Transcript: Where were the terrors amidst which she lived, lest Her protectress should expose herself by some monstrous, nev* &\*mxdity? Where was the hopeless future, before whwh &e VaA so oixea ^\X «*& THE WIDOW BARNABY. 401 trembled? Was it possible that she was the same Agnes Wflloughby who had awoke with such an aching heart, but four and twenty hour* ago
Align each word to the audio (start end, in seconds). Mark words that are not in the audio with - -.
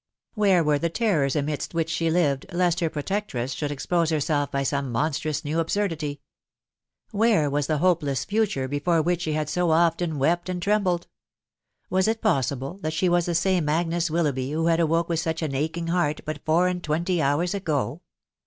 Where 0.33 0.63
were 0.63 0.79
the 0.79 0.89
terrors 0.89 1.35
amidst 1.35 1.75
which 1.75 1.91
she 1.91 2.09
lived, 2.09 2.47
lest 2.51 2.79
Her 2.79 2.89
protectress 2.89 3.51
should 3.53 3.69
expose 3.69 4.09
herself 4.09 4.49
by 4.49 4.63
some 4.63 4.91
monstrous, 4.91 5.45
nev* 5.45 5.57
&\*mxdity? 5.67 6.21
Where 7.11 7.51
was 7.51 7.67
the 7.67 7.77
hopeless 7.77 8.25
future, 8.25 8.67
before 8.67 9.03
whwh 9.03 9.27
&e 9.27 9.31
VaA 9.33 9.45
so 9.47 9.67
oixea 9.67 9.71
^\X 9.71 9.97
«*& 9.97 9.97
THE 9.97 10.07
WIDOW 10.07 10.17
BARNABY. 10.17 10.17
401 10.17 10.59
trembled? 10.59 11.07
Was 11.91 12.07
it 12.07 12.21
possible 12.23 12.79
that 12.81 12.93
she 12.93 13.09
was 13.09 13.27
the 13.27 13.35
same 13.35 13.69
Agnes 13.69 14.09
Wflloughby 14.09 14.51
who 14.53 14.65
had 14.65 14.79
awoke 14.79 15.07
with 15.07 15.19
such 15.19 15.43
an 15.43 15.53
aching 15.53 15.85
heart, 15.89 16.21
but 16.25 16.43
four 16.43 16.67
and 16.67 16.83
twenty 16.83 17.21
hour* 17.21 17.45
ago 17.53 18.01